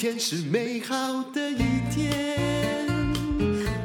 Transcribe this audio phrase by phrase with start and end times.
[0.00, 1.58] 天是美好的一
[1.94, 2.38] 天。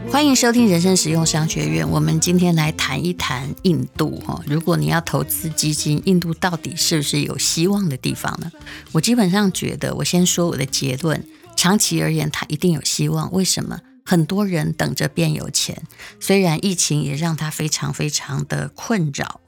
[0.09, 1.89] 欢迎收听人生实用商学院。
[1.89, 4.41] 我们今天来谈一谈印度哈。
[4.47, 8.49] 如果你要投资基金，印度到底是不是有希望的地方呢？
[8.93, 11.21] 我基本上觉得，我先说我的结论：
[11.57, 13.29] 长期而言，它一定有希望。
[13.33, 13.81] 为什么？
[14.05, 15.83] 很多人等着变有钱，
[16.19, 19.41] 虽然疫情也让他非常非常的困扰。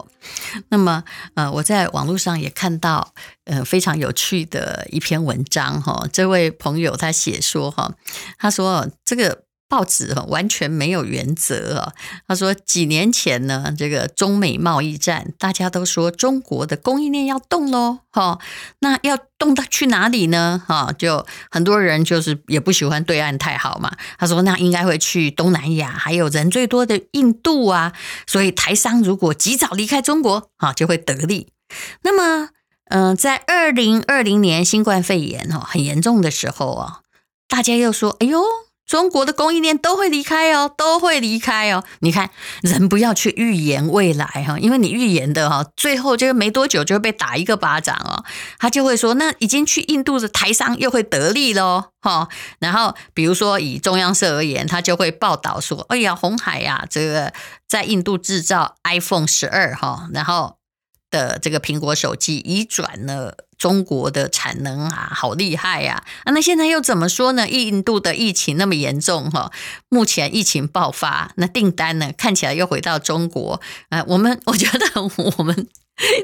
[0.67, 1.03] 那么，
[1.35, 3.13] 呃，我在网络上也看到，
[3.45, 6.05] 呃，非常有趣的一篇文章哈。
[6.11, 7.93] 这位朋友他写说哈，
[8.37, 9.46] 他说这个。
[9.69, 11.93] 报纸完全没有原则啊！
[12.25, 18.39] 他说几年前呢，这个中美贸易战，大家都说中国的供应链要动喽，哈，
[18.79, 20.63] 那要动到去哪里呢？
[20.65, 23.91] 哈，就很多人就是也不喜欢对岸太好嘛。
[24.17, 27.91] 他说那应该会去东南亚，还有人最多的印度啊。
[28.25, 31.51] 所以台商如果及早离开中国，哈，就会得利。
[32.03, 32.51] 那么，
[32.85, 36.99] 嗯，在二零二零年新冠肺炎哈很严重的时候啊，
[37.49, 38.41] 大家又说，哎呦。
[38.87, 41.83] 中国的供应链都会离开哦，都会离开哦。
[41.99, 48.23] 你看，人不要去预言未来哈，因为你预言的哈，最后就没多久就会被打一个巴掌哦。
[48.57, 52.29] 他就会说，那已经去印度的台商又会得利喽哈。
[52.59, 57.33] 然后，比如说以中央社而言，他就会报道说，哎呀，红海呀，这个
[57.67, 60.55] 在印度制造 iPhone 十二哈，然后。
[61.09, 66.03] 的这个苹果手机移转了中国的产能啊，好厉害呀！
[66.25, 67.47] 啊，那现在又怎么说呢？
[67.47, 69.51] 印度的疫情那么严重哈，
[69.89, 73.59] 目前疫情爆发，那订单呢看起来又回到中国。
[73.89, 74.85] 啊，我们 我觉得
[75.37, 75.67] 我们。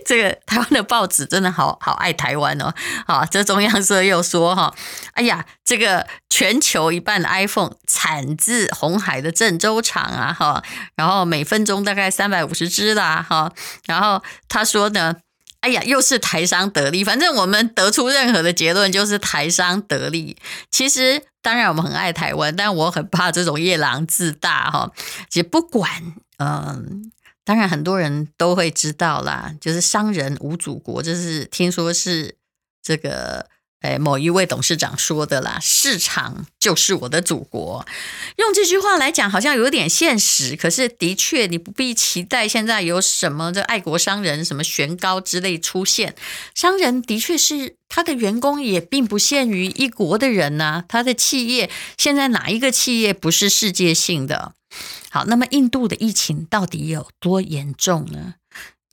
[0.06, 2.72] 这个台湾的报纸真的好好爱台湾哦，
[3.08, 4.72] 好，这中央社又说哈，
[5.14, 10.62] 哎呀，这个全球一半的 iPhone 产自红海的郑州厂啊，哈，
[10.96, 13.52] 然后每分钟大概三百五十只啦，哈，
[13.88, 15.16] 然后他说呢，
[15.64, 20.38] 哎呀，又是台商得利，反正我们得出任何的结论就是台商得利。
[20.70, 24.92] 其实当然我们很爱台湾，但我很怕这种夜郎自大哈，
[25.30, 25.90] 其实不管
[26.38, 27.12] 嗯。
[27.46, 32.38] 当然，很多人都会知道啦，就是商人无祖国，就是听说是
[32.82, 33.46] 这个
[33.84, 35.60] 诶某一位董事长说的啦。
[35.62, 37.86] 市场就是我的祖国，
[38.38, 40.56] 用这句话来讲，好像有点现实。
[40.56, 46.16] 可是，的确，你不必期待现在有什么这爱国商人、什么悬高之类出现。
[46.56, 54.54] 商人的确是他的员工，也并不限于一国的人呐、他的企业现在哪一个企业不是世界性的？
[55.12, 58.34] 好，那么印度的疫情到底有多严重呢？《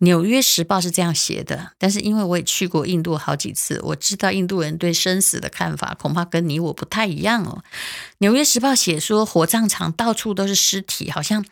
[0.02, 7.62] 纽约时报》是这样写的，但是因为我也去过印度好几次，我知道印度人对生死的看法恐怕跟你我不太一样哦。
[8.18, 11.44] 《纽约时报》写说，火葬场到处都是尸体，好像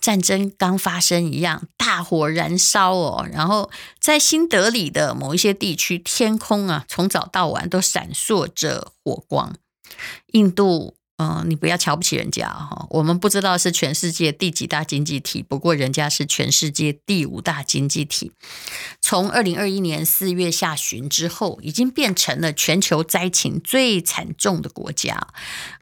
[0.00, 3.24] 战争刚发生一样，大火燃烧哦。
[3.32, 3.70] 然后
[4.00, 9.54] 在新德里的某一些地区，天空啊，从早到晚都闪烁着火光。
[10.32, 10.96] 印度。
[11.22, 12.86] 嗯，你不要瞧不起人家哈。
[12.90, 18.32] 我们不知道是全世界第几大经济体，不过人家是全世界第五大经济体。
[19.00, 25.28] 从二零二一年四月下旬之后，已经变成了全球灾情最惨重的国家。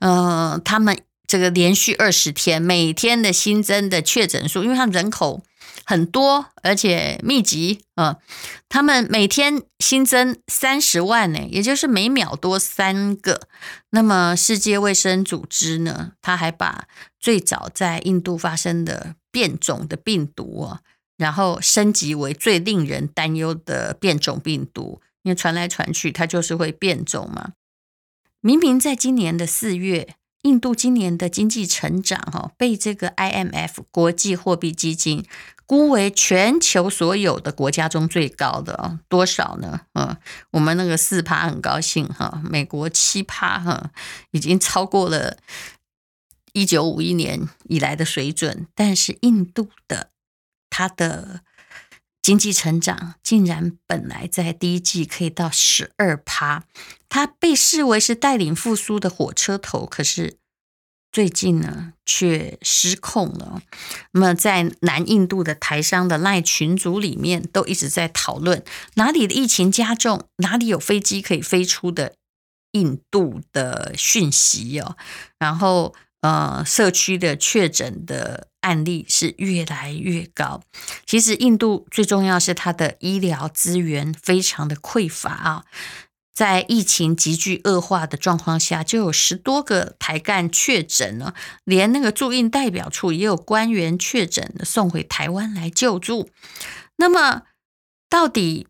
[0.01, 0.99] 嗯，他们
[1.31, 5.45] 这个连续二十天，每天的新增的确诊数，因为他们人口。
[5.85, 8.17] 很多，而且密集啊！
[8.69, 13.49] 他们每天新增三十万呢，也就是每秒多三个。
[13.91, 16.89] 那么世界卫生组织呢，他还把
[17.21, 20.81] 最早在印度发生的变种的病毒啊，
[21.17, 27.53] 然后升级为最令人担忧的变种病毒，因为传来传去，它就是会变种嘛。
[28.41, 30.17] 明明在今年的四月。
[30.43, 35.25] 印度今年的经济成长，哈，被这个 IMF 国际货币基金
[35.67, 39.83] 估为全球所有的国家中最高的哦，多少呢？
[39.95, 40.17] 嗯，
[40.53, 43.91] 我们那个四趴很高兴哈，美国七趴哈，
[44.31, 45.37] 已经超过了
[46.53, 50.11] 一九五一年以来的水准，但是印度的
[50.69, 51.43] 它的。
[52.23, 56.65] 经济成长竟然本来在第一季可以到十二趴，
[57.09, 60.39] 它被视为是带领复苏的火车头，可是
[61.11, 63.63] 最近呢却失控了。
[64.13, 68.63] 那么在南印度的台商的赖群组里面，都一直在讨论
[68.95, 72.15] 哪里的疫情加重，哪里有飞机可以飞出的
[72.73, 74.97] 印度的讯息哦，
[75.39, 75.95] 然后。
[76.23, 80.63] 呃，社区的确诊的案例是越来越高。
[81.07, 85.65] 其实，印度最重要是它的医疗资源非常的匮乏啊。
[86.33, 91.35] 在疫情急剧恶化的状况下，就有十多个台干确诊了，
[91.65, 96.31] 连那个驻印代表处也有官员确诊送回台湾来救助。
[96.97, 97.43] 那么，
[98.09, 98.69] 到底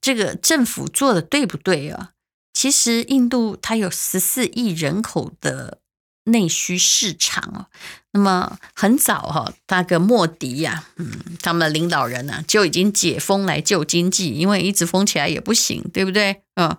[0.00, 2.10] 这个政府做的对不对啊？
[2.52, 5.78] 其实印度它有十四亿人口的
[6.28, 7.66] 内需市场哦。
[8.12, 16.42] 那么很早哈，那个莫迪呀，嗯，他们的领导人呢就已经解封来救经济，因为一直封起来也不行，对不对？
[16.54, 16.76] 嗯，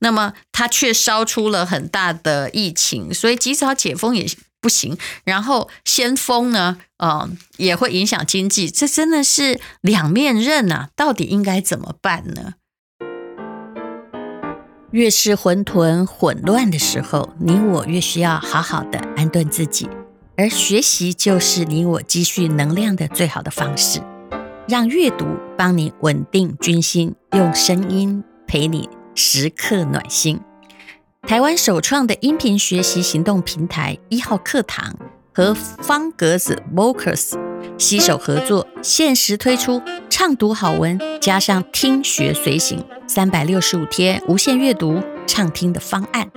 [0.00, 4.28] 那么他却烧出了很大的疫情，所以及早解封也
[4.60, 4.96] 不行。
[5.24, 10.90] 然后先封呢，嗯，也会影响经济，这真的是两面刃啊！
[10.94, 12.54] 到底应该怎么办呢？
[14.96, 19.86] 越是混沌混乱的时候，你我越需要好好的安顿自己。
[20.38, 24.00] 而学习就是你我积蓄能量的最好的方式，
[24.66, 30.40] 让阅读帮你稳定军心，用声音陪你时刻暖心。
[31.28, 34.96] 台湾首创的音频学习行动平台一号课堂
[35.34, 37.34] 和方格子 Vocus
[37.78, 46.30] 携手合作，限时推出畅读好文加上听学随行，三百六十五天无限阅读畅听的方案。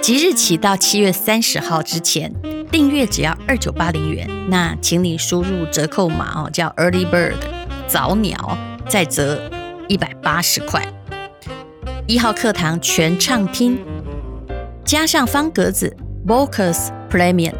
[0.00, 2.32] 即日起到七月三十号之前，
[2.70, 4.28] 订阅只要二九八零元。
[4.48, 7.34] 那请你输入折扣码哦，叫 Early Bird
[7.86, 8.58] 早鸟，
[8.88, 9.50] 再折
[9.88, 10.86] 一百八十块。
[12.06, 13.78] 一号课堂全畅听，
[14.84, 17.54] 加上方格子 Vocus Premium，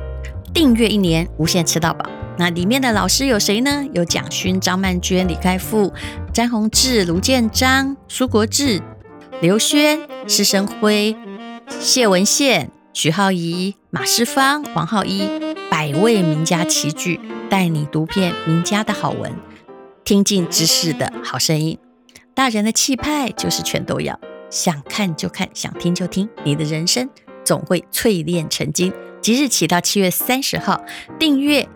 [0.53, 2.14] 订阅一年无限吃到饱。
[2.37, 3.85] 那里面的老师有谁呢？
[3.93, 5.93] 有蒋勋、张曼娟、李开复、
[6.33, 8.83] 詹宏志、卢建章、苏国志、
[9.41, 11.17] 刘轩、施生辉。
[11.69, 15.29] 谢文宪、徐浩怡、马世芳、黄浩一，
[15.71, 19.33] 百位名家齐聚，带你读遍名家的好文，
[20.05, 21.79] 听尽知识的好声音。
[22.35, 24.19] 大人的气派就是全都要，
[24.51, 27.09] 想看就看，想听就听，你的人生
[27.45, 28.93] 总会淬炼成金。
[29.23, 30.83] 即日起到七月三十号，
[31.19, 31.67] 订阅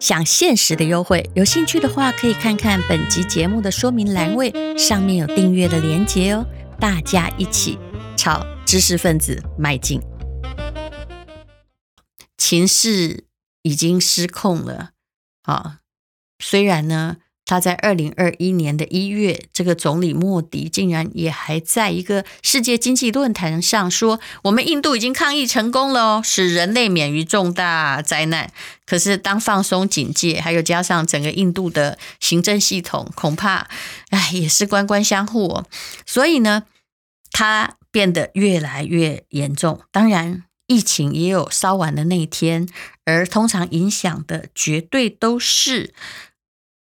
[0.00, 1.28] 享限时的优惠。
[1.34, 6.46] 有兴趣的话，可以看看本集节目的说明栏位，上面有订阅的连结哦。
[6.80, 7.78] 大家一起
[8.16, 10.00] 朝知识分子迈进，
[12.36, 13.24] 情势
[13.62, 14.90] 已经失控了
[15.42, 15.80] 啊！
[16.38, 17.16] 虽然呢，
[17.48, 28.52] 他在二零二一年的一月，这个总理莫迪竟然也还在一个世界经济论坛上说，我们印度已经抗疫成功了哦，使人类免于重大灾难。
[28.86, 33.66] 可是当放松警戒，还有加上整个印度的行政系统，恐怕
[34.10, 35.66] 哎也是官官相护哦。
[36.06, 36.62] 所以呢，
[37.32, 37.74] 他。
[37.90, 42.68] 变得越来越严重，当然疫情也有稍完的那一天，
[43.06, 45.94] 而通常影响的绝对都是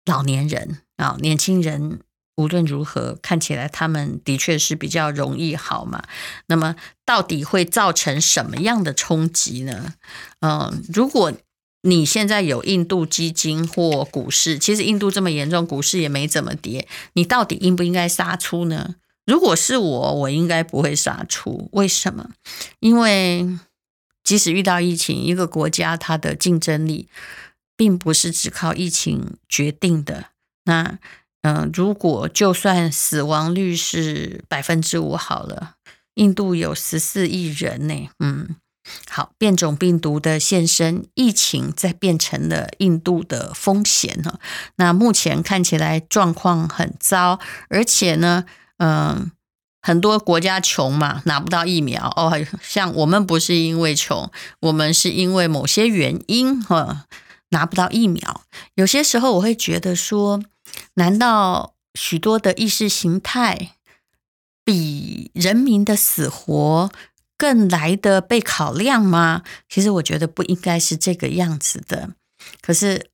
[0.05, 2.01] 老年人啊，年轻人
[2.37, 6.03] 无论如何看起来他们的确是比较容易好嘛。
[6.47, 9.95] 那么到底会造成什么样的冲击呢？
[10.41, 11.33] 嗯，如果
[11.83, 18.95] 你现在有印度基金或股市，其实印度这么严重，股市也没怎么跌，你到底应不应该杀出呢？
[19.27, 21.69] 如果是我，我应该不会杀出。
[21.73, 22.31] 为什么？
[22.81, 23.49] 因为
[24.25, 27.09] 即使遇到疫情，一个国家它的竞争力
[27.83, 30.27] 并不是只靠疫情决定的。
[30.67, 31.01] 那，
[31.43, 35.75] 嗯、如果就算死亡率是百分之五好了，
[36.15, 38.09] 印度有十四亿人呢。
[38.21, 38.55] 嗯，
[39.11, 44.39] 好，变种病毒的现身，疫情再变成了印度的风险哈。
[44.77, 48.45] 那目前看起来状况很糟，而且呢。
[48.79, 49.33] 嗯，
[49.81, 52.33] 很多国家穷嘛，拿不到疫苗哦。
[52.63, 57.07] 像我们不是因为穷，我们是因为某些原因哈，
[57.53, 58.43] 拿不到疫苗。
[58.75, 60.43] 有些时候我会觉得说，
[60.95, 63.77] 难道许多的意识形态
[64.65, 66.91] 比人民的死活
[67.39, 69.43] 更来的被考量吗？
[69.69, 72.11] 其实我觉得不应该是这个样子的。
[72.61, 73.12] 可是。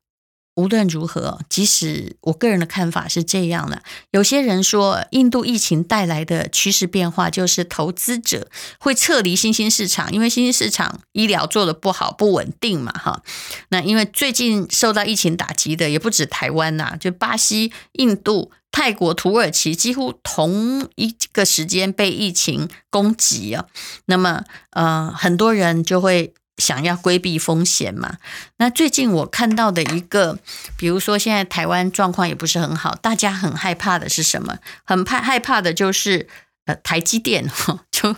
[0.59, 8.51] 无论如何，即使我个人的看法是这样的，有些人说，印度疫情带来的趋势变化就是投资者
[8.81, 13.23] 会撤离新兴市场，因为新兴市场医疗做得不好、不稳定嘛，哈。
[13.69, 23.67] 那因为最近受到疫情打击的也不止台湾呐，就巴西、印度、泰国、土耳其，几乎同一个时间被疫情攻击啊。
[24.07, 26.35] 那么，呃，很多人就会。
[26.59, 28.19] 想要规避风险嘛？
[28.59, 30.39] 那最近我看到的一个，
[30.77, 34.59] 比如说现在台湾状况也不是很好，大家很害怕的是什么？
[34.85, 36.29] 很怕害怕的就是
[36.67, 37.49] 呃台积电，
[37.91, 38.15] 就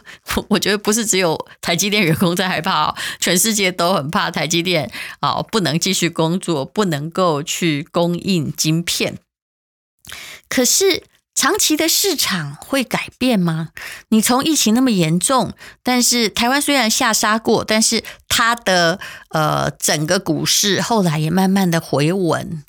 [0.48, 9.18] 我觉得不是只有台积电员工在害怕哦，全世界都很怕台积电啊，不能继续工作，不能够去供应晶片。
[10.48, 11.04] 可是。
[11.34, 13.70] 长期的市场会改变吗？
[14.08, 22.62] 你从疫情那么严重，但是台湾虽然下杀过，但是它的呃整个股市后来也慢慢的回稳，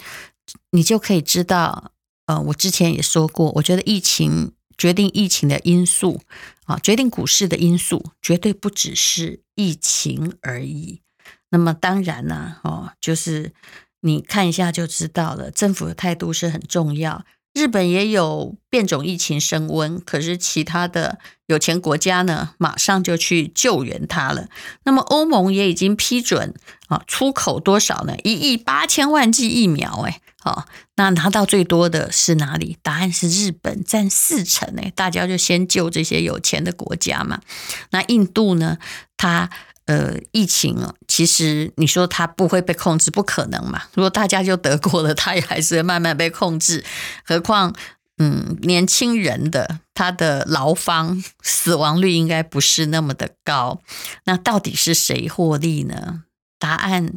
[0.72, 1.92] 你就可以知道，
[2.28, 6.22] 呃，我之前也说过，我觉得疫情决定疫情的因素
[6.66, 11.02] 啊，决定股市的因素，绝对不只是疫情而已。
[11.50, 13.52] 那么当然呢，哦，就是
[14.00, 17.26] 你看一下就知道了，政府的态度是很重要。
[17.54, 24.48] 日本也有变种疫情升温，可是其他的有钱国家呢，马上就去救援它了。
[24.84, 26.54] 那么欧盟也已经批准
[26.88, 28.16] 啊，出口多少呢？
[28.24, 30.66] 一亿八千万剂疫苗，哎，好，
[30.96, 32.78] 那拿到最多的是哪里？
[32.82, 37.42] 答案是日本，占四成，哎，大家就先救这些有钱的国家嘛。
[37.90, 38.78] 那印度呢？
[39.18, 39.50] 它。
[39.86, 43.84] 呃，疫情啊，其实你说它不会被控制，不可能嘛。
[43.94, 46.86] 如果大家就得过了，它也还是会慢慢被控制。
[47.26, 47.74] 何况，
[48.18, 53.82] 嗯，年轻人的他的劳方死亡率应该不是那么的高。
[54.26, 56.24] 那到底是谁获利呢？
[56.60, 57.14] 答案，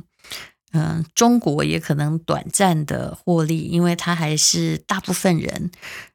[0.73, 5.71] 嗯、中国也可能短暂的获利，因为他还是大部分人，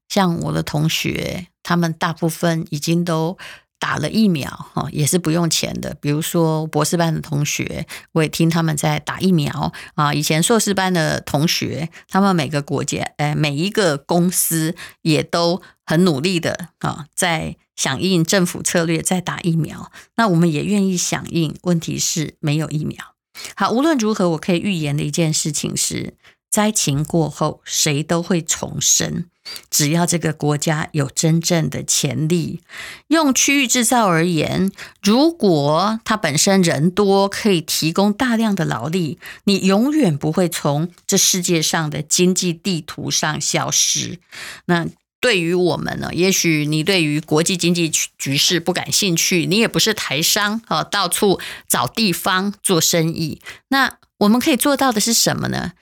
[0.10, 3.38] 像我的同学，他们大部分已经都。
[3.80, 5.96] 打了疫苗哈，也是不用钱的。
[6.00, 10.14] 比如说博士班的同学，我也听他们在打疫苗啊。
[10.14, 19.92] 以前硕士班的同学，他们每个国家，诶，每一个公司也都很努力的啊，在响应政府策略，在打疫苗。
[20.18, 23.16] 那我们也愿意响应，问题是没有疫苗。
[23.56, 26.16] 好，无论如何，我可以预言的一件事情是。
[26.52, 29.26] 灾情过后，谁都会重生。
[29.70, 32.62] 只要这个国家有真正的潜力，
[33.08, 44.20] 用区域制造而言，如果它本身人多，可以提供大量的劳力，你永远不会从这世界上的经济地图上消失。
[44.66, 44.88] 那
[45.22, 46.12] 对于我们呢？
[46.14, 53.42] 也许你对于国际经济局势不感兴趣，你也不是台商啊，到处找地方做生意。
[53.68, 55.74] 那我们可以做到的是什么呢？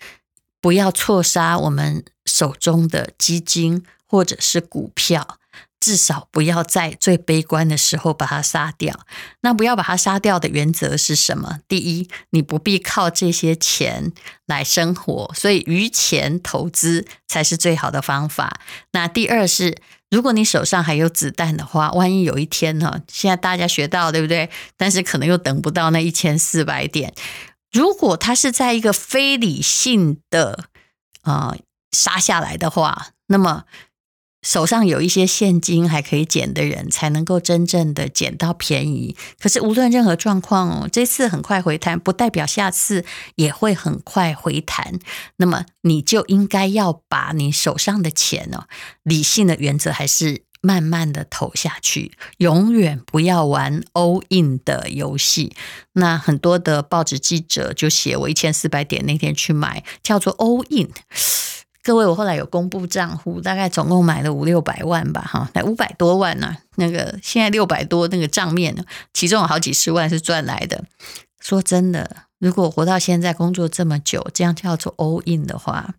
[0.62, 5.38] 不要错杀我们手中的基金或者是股票，
[5.80, 9.00] 至少不要在最悲观的时候把它杀掉。
[9.42, 11.60] 那不要把它杀掉的原则是什么？
[11.68, 14.12] 第一，你不必靠这些钱
[14.46, 18.60] 来生活，所以余钱投资才是最好的方法。
[18.92, 19.78] 那第二是，
[20.10, 23.02] 如果你手上还有子弹的话，万一有一天呢？
[23.08, 24.50] 现在大家学到对不对？
[24.76, 27.14] 但是可能又等不到那一千四百点。
[27.78, 30.66] 如果他是在一个非理性的
[31.22, 31.60] 啊、呃、
[31.92, 33.66] 杀下来的话，那么
[34.42, 39.16] 手上有一些现金还可以捡的人，才能够真正的捡到便宜。
[39.40, 43.06] 可是无论任何状况哦，这次很快回弹，不代表下次
[43.36, 44.98] 也会很快回弹。
[45.36, 48.66] 那么你就应该要把你手上的钱哦，
[49.04, 50.47] 理性的原则还是。
[50.68, 55.56] 慢慢的投下去，永远不要玩 all in 的游戏。
[55.94, 60.90] 那很多的报纸记者就写我一千四百点那天去买，叫做 all in。
[61.82, 68.84] 各位，我后来有公布账户，大概总共买了五六百万吧，哈，那五百多万呢、那个现在六百多那个账面呢，
[69.14, 70.84] 其中有好几十万是赚来的。
[71.40, 75.96] 说真的，如果活到现在工作这么久，这样叫做 all in 的话。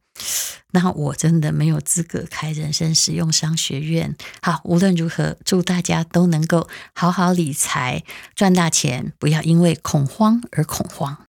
[0.72, 4.14] 那我真的没有资格开人生实用商学院。
[4.42, 11.27] 好，无论如何，祝大家都能够好好理财，赚大钱，不要因为恐慌而恐慌。